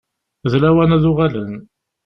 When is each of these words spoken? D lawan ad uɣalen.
D 0.51 0.53
lawan 0.61 0.95
ad 0.95 1.03
uɣalen. 1.11 1.53